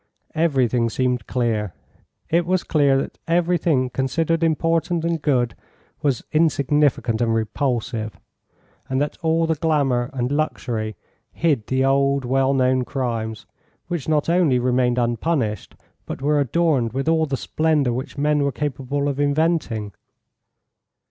Everything 0.33 0.89
seemed 0.89 1.27
clear. 1.27 1.75
It 2.31 2.47
was 2.47 2.63
clear 2.63 2.97
that 2.97 3.19
everything 3.27 3.91
considered 3.91 4.43
important 4.43 5.05
and 5.05 5.21
good 5.21 5.53
was 6.01 6.23
insignificant 6.31 7.21
and 7.21 7.35
repulsive, 7.35 8.19
and 8.89 8.99
that 8.99 9.15
all 9.21 9.45
the 9.45 9.53
glamour 9.53 10.09
and 10.11 10.31
luxury 10.31 10.95
hid 11.31 11.67
the 11.67 11.85
old, 11.85 12.25
well 12.25 12.55
known 12.55 12.83
crimes, 12.83 13.45
which 13.89 14.09
not 14.09 14.27
only 14.27 14.57
remained 14.57 14.97
unpunished 14.97 15.75
but 16.07 16.19
were 16.19 16.39
adorned 16.39 16.93
with 16.93 17.07
all 17.07 17.27
the 17.27 17.37
splendour 17.37 17.93
which 17.93 18.17
men 18.17 18.41
were 18.41 18.51
capable 18.51 19.07
of 19.07 19.19
inventing. 19.19 19.93